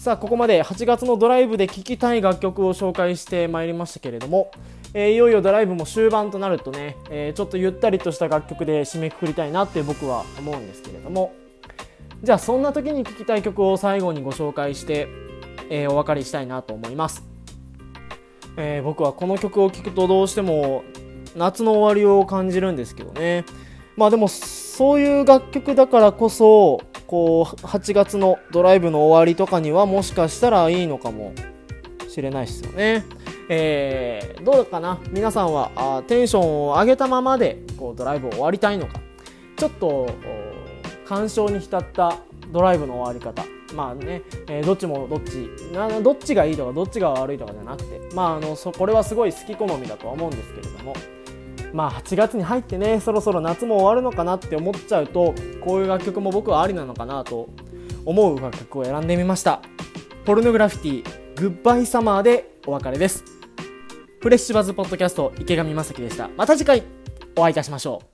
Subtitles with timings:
[0.00, 4.50] さあここまで8月のドライブで聴きたい楽曲を紹介してまいりましたけれども、
[4.94, 11.34] えー、いよいよドライブも終盤となるとね、えー、ちょっとゆったりとした楽曲で締めくくりたいなって僕は思うんですけれども。
[12.22, 15.06] じゃあそんな時に聴きたい曲を最後にご紹介して、
[15.68, 17.22] えー、お別れしたいなと思います、
[18.56, 20.82] え僕はこの曲を聴くとどうしても
[21.36, 23.44] 夏の終わりを感じるんですけどね。
[23.98, 26.80] まあでもそういう楽曲だからこそ
[27.10, 31.32] こう8月のドライブの終わりとかにはもしかしたらいいのかも
[32.08, 33.04] しれないですよね。
[33.48, 35.00] えー、どうかな？
[35.10, 39.00] 皆さんはあテンションを上げたままでこうドライブを終わりたいのか？
[39.56, 40.08] ちょっと
[41.04, 42.16] 感傷に浸った
[42.52, 43.44] ドライブの終わり方。
[43.74, 48.14] まあね、えー、どっちもどっちなどっちがいいとかどっちが悪いとかじゃなくて。
[48.14, 50.94] まああのそこれはすごい好き好みだとは思うんですけれども。
[51.72, 55.34] まあ8月に入ってねそろそろ夏も終わるのかなって思っちゃうと
[55.64, 57.48] こういう楽曲も僕はありなのかなと
[58.04, 59.60] 思う楽曲を選んでみました。
[60.24, 63.24] ポルノグラフィティグッバイサマーでお別れです。
[64.20, 66.28] フレッシュバズポッドキャスト池上正樹でした。
[66.36, 66.82] また次回
[67.36, 68.06] お会いいたしましょう。